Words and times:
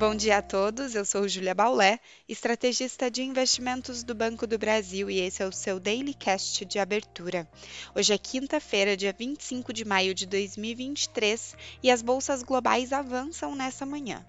Bom 0.00 0.14
dia 0.14 0.38
a 0.38 0.42
todos, 0.42 0.94
eu 0.94 1.04
sou 1.04 1.28
Julia 1.28 1.54
Baulé, 1.54 2.00
estrategista 2.26 3.10
de 3.10 3.22
investimentos 3.22 4.02
do 4.02 4.14
Banco 4.14 4.46
do 4.46 4.56
Brasil 4.56 5.10
e 5.10 5.20
esse 5.20 5.42
é 5.42 5.46
o 5.46 5.52
seu 5.52 5.78
Daily 5.78 6.14
Cast 6.14 6.64
de 6.64 6.78
abertura. 6.78 7.46
Hoje 7.94 8.14
é 8.14 8.16
quinta-feira, 8.16 8.96
dia 8.96 9.12
25 9.12 9.74
de 9.74 9.84
maio 9.84 10.14
de 10.14 10.24
2023 10.24 11.54
e 11.82 11.90
as 11.90 12.00
bolsas 12.00 12.42
globais 12.42 12.94
avançam 12.94 13.54
nessa 13.54 13.84
manhã. 13.84 14.24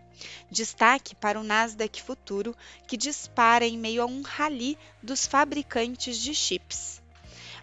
Destaque 0.51 1.15
para 1.15 1.39
o 1.39 1.43
Nasdaq 1.43 2.03
Futuro, 2.03 2.53
que 2.85 2.97
dispara 2.97 3.65
em 3.65 3.77
meio 3.77 4.01
a 4.01 4.05
um 4.05 4.21
rally 4.23 4.77
dos 5.01 5.25
fabricantes 5.25 6.17
de 6.17 6.35
chips. 6.35 7.00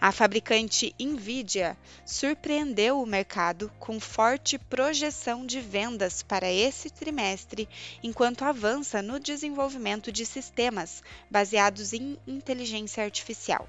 A 0.01 0.13
fabricante 0.13 0.95
Nvidia 0.97 1.77
surpreendeu 2.07 3.03
o 3.03 3.07
mercado 3.07 3.69
com 3.81 3.99
forte 3.99 4.57
projeção 4.57 5.45
de 5.45 5.61
vendas 5.61 6.23
para 6.23 6.53
esse 6.53 6.89
trimestre, 6.89 7.69
enquanto 8.01 8.45
avança 8.45 9.03
no 9.03 9.19
desenvolvimento 9.19 10.13
de 10.13 10.25
sistemas 10.25 11.03
baseados 11.29 11.93
em 11.93 12.17
inteligência 12.29 13.03
artificial. 13.03 13.69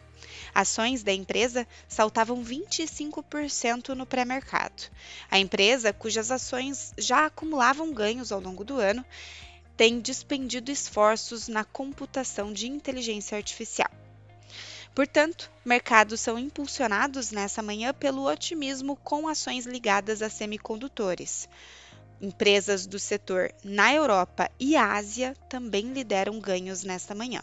Ações 0.54 1.02
da 1.02 1.12
empresa 1.12 1.68
saltavam 1.88 2.44
25% 2.44 3.96
no 3.96 4.06
pré-mercado. 4.06 4.84
A 5.32 5.40
empresa, 5.40 5.92
cujas 5.92 6.30
ações 6.30 6.94
já 6.96 7.26
acumulavam 7.26 7.92
ganhos 7.92 8.32
ao 8.32 8.40
longo 8.40 8.64
do 8.64 8.78
ano, 8.78 9.04
tem 9.76 10.00
despendido 10.00 10.70
esforços 10.70 11.48
na 11.48 11.64
computação 11.64 12.54
de 12.54 12.68
inteligência 12.68 13.36
artificial. 13.36 13.90
Portanto, 14.94 15.52
mercados 15.64 16.20
são 16.20 16.38
impulsionados 16.38 17.32
nessa 17.32 17.62
manhã 17.62 17.94
pelo 17.94 18.26
otimismo 18.26 18.96
com 18.98 19.28
ações 19.28 19.66
ligadas 19.66 20.22
a 20.22 20.30
semicondutores. 20.30 21.48
Empresas 22.22 22.86
do 22.86 23.00
setor 23.00 23.54
na 23.64 23.94
Europa 23.94 24.52
e 24.60 24.76
Ásia 24.76 25.36
também 25.48 25.94
lideram 25.94 26.40
ganhos 26.40 26.84
nesta 26.84 27.16
manhã. 27.16 27.42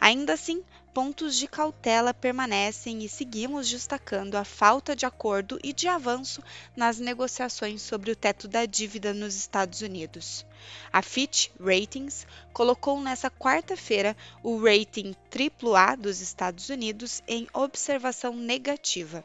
Ainda 0.00 0.34
assim, 0.34 0.64
pontos 0.94 1.36
de 1.36 1.46
cautela 1.46 2.14
permanecem 2.14 3.02
e 3.04 3.08
seguimos 3.08 3.68
destacando 3.68 4.36
a 4.36 4.44
falta 4.44 4.96
de 4.96 5.04
acordo 5.04 5.58
e 5.62 5.72
de 5.72 5.88
avanço 5.88 6.42
nas 6.76 6.98
negociações 6.98 7.82
sobre 7.82 8.10
o 8.10 8.16
teto 8.16 8.48
da 8.48 8.64
dívida 8.64 9.12
nos 9.12 9.34
Estados 9.34 9.82
Unidos. 9.82 10.46
A 10.92 11.02
Fitch 11.02 11.48
Ratings 11.60 12.26
colocou 12.52 13.00
nesta 13.00 13.30
quarta-feira 13.30 14.16
o 14.42 14.62
rating 14.62 15.14
AAA 15.30 15.96
dos 15.96 16.20
Estados 16.20 16.68
Unidos 16.68 17.22
em 17.28 17.46
observação 17.52 18.34
negativa. 18.34 19.24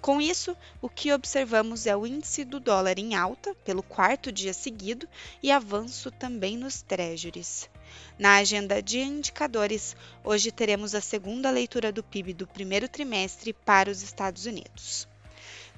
Com 0.00 0.20
isso, 0.20 0.56
o 0.80 0.88
que 0.88 1.12
observamos 1.12 1.86
é 1.86 1.96
o 1.96 2.06
índice 2.06 2.44
do 2.44 2.60
dólar 2.60 2.98
em 2.98 3.14
alta 3.14 3.54
pelo 3.64 3.82
quarto 3.82 4.30
dia 4.30 4.52
seguido 4.52 5.08
e 5.42 5.50
avanço 5.50 6.10
também 6.10 6.56
nos 6.56 6.82
treasuries. 6.82 7.70
Na 8.18 8.36
agenda 8.36 8.82
de 8.82 8.98
indicadores, 8.98 9.96
hoje 10.24 10.52
teremos 10.52 10.94
a 10.94 11.00
segunda 11.00 11.50
leitura 11.50 11.90
do 11.90 12.02
PIB 12.02 12.34
do 12.34 12.46
primeiro 12.46 12.88
trimestre 12.88 13.52
para 13.52 13.90
os 13.90 14.02
Estados 14.02 14.44
Unidos. 14.44 15.08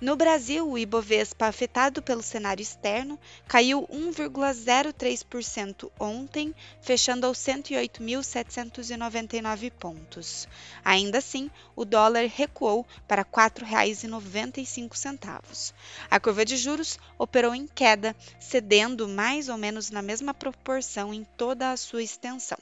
No 0.01 0.17
Brasil, 0.17 0.69
o 0.69 0.77
Ibovespa, 0.77 1.47
afetado 1.47 2.03
pelo 2.03 2.21
cenário 2.23 2.63
externo, 2.63 3.17
caiu 3.47 3.87
1,03% 3.89 5.89
ontem, 5.99 6.55
fechando 6.83 7.27
aos 7.27 7.39
108.799 7.39 9.71
pontos. 9.71 10.47
Ainda 10.85 11.19
assim, 11.19 11.49
o 11.77 11.85
dólar 11.85 12.27
recuou 12.27 12.85
para 13.07 13.23
R$ 13.23 13.29
4,95. 13.33 15.73
A 16.11 16.19
curva 16.19 16.45
de 16.45 16.57
juros 16.57 16.99
operou 17.17 17.55
em 17.55 17.69
queda, 17.69 18.17
cedendo 18.41 19.07
mais 19.09 19.49
ou 19.49 19.57
menos 19.57 19.91
na 19.91 20.03
mesma 20.03 20.35
proporção 20.35 21.15
em 21.15 21.23
toda 21.37 21.71
a 21.71 21.77
sua 21.77 22.03
extensão. 22.03 22.59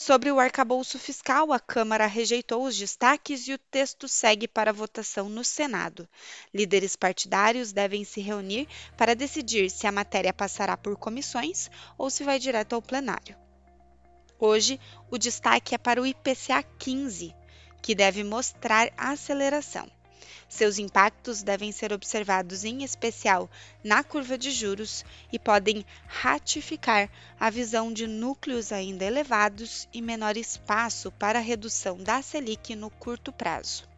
Sobre 0.00 0.30
o 0.30 0.38
arcabouço 0.38 0.96
fiscal, 0.96 1.52
a 1.52 1.58
Câmara 1.58 2.06
rejeitou 2.06 2.64
os 2.64 2.78
destaques 2.78 3.48
e 3.48 3.52
o 3.52 3.58
texto 3.58 4.06
segue 4.06 4.46
para 4.46 4.72
votação 4.72 5.28
no 5.28 5.42
Senado. 5.42 6.08
Líderes 6.54 6.94
partidários 6.94 7.72
devem 7.72 8.04
se 8.04 8.20
reunir 8.20 8.68
para 8.96 9.16
decidir 9.16 9.68
se 9.68 9.88
a 9.88 9.92
matéria 9.92 10.32
passará 10.32 10.76
por 10.76 10.96
comissões 10.96 11.68
ou 11.98 12.10
se 12.10 12.22
vai 12.22 12.38
direto 12.38 12.74
ao 12.74 12.80
plenário. 12.80 13.36
Hoje, 14.38 14.78
o 15.10 15.18
destaque 15.18 15.74
é 15.74 15.78
para 15.78 16.00
o 16.00 16.06
IPCA 16.06 16.62
15, 16.62 17.34
que 17.82 17.92
deve 17.92 18.22
mostrar 18.22 18.92
aceleração. 18.96 19.90
Seus 20.48 20.78
impactos 20.78 21.42
devem 21.42 21.70
ser 21.72 21.92
observados 21.92 22.64
em 22.64 22.82
especial 22.82 23.50
na 23.84 24.02
curva 24.02 24.38
de 24.38 24.50
juros 24.50 25.04
e 25.32 25.38
podem 25.38 25.84
ratificar 26.06 27.10
a 27.38 27.50
visão 27.50 27.92
de 27.92 28.06
núcleos 28.06 28.72
ainda 28.72 29.04
elevados 29.04 29.88
e 29.92 30.00
menor 30.00 30.36
espaço 30.36 31.12
para 31.12 31.38
a 31.38 31.42
redução 31.42 31.98
da 31.98 32.22
Selic 32.22 32.74
no 32.74 32.90
curto 32.90 33.32
prazo. 33.32 33.88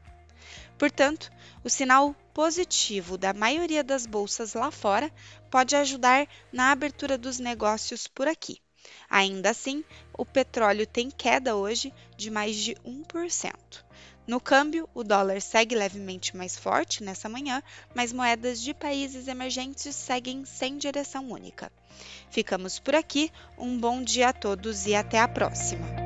Portanto, 0.79 1.31
o 1.63 1.69
sinal 1.69 2.15
positivo 2.33 3.19
da 3.19 3.35
maioria 3.35 3.85
das 3.85 4.07
bolsas 4.07 4.55
lá 4.55 4.71
fora 4.71 5.13
pode 5.51 5.77
ajudar 5.77 6.27
na 6.51 6.71
abertura 6.71 7.19
dos 7.19 7.39
negócios 7.39 8.07
por 8.07 8.27
aqui. 8.27 8.63
Ainda 9.09 9.51
assim, 9.51 9.85
o 10.17 10.25
petróleo 10.25 10.87
tem 10.87 11.11
queda 11.11 11.55
hoje 11.55 11.93
de 12.17 12.31
mais 12.31 12.57
de 12.57 12.75
1%. 12.77 13.53
No 14.27 14.41
câmbio, 14.41 14.89
o 14.95 15.03
dólar 15.03 15.41
segue 15.41 15.75
levemente 15.75 16.37
mais 16.37 16.57
forte 16.57 17.03
nessa 17.03 17.29
manhã, 17.29 17.63
mas 17.95 18.13
moedas 18.13 18.61
de 18.61 18.73
países 18.73 19.27
emergentes 19.29 19.95
seguem 19.97 20.45
sem 20.45 20.79
direção 20.79 21.31
única. 21.31 21.71
Ficamos 22.31 22.79
por 22.79 22.95
aqui, 22.95 23.31
um 23.59 23.79
bom 23.79 24.03
dia 24.03 24.29
a 24.29 24.33
todos 24.33 24.87
e 24.87 24.95
até 24.95 25.19
a 25.19 25.29
próxima! 25.29 26.00